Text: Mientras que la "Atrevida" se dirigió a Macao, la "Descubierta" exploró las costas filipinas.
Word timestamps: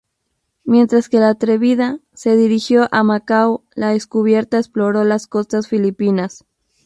Mientras 0.63 1.09
que 1.09 1.19
la 1.19 1.29
"Atrevida" 1.29 1.99
se 2.15 2.35
dirigió 2.35 2.87
a 2.89 3.03
Macao, 3.03 3.63
la 3.75 3.89
"Descubierta" 3.89 4.57
exploró 4.57 5.03
las 5.03 5.27
costas 5.27 5.67
filipinas. 5.67 6.43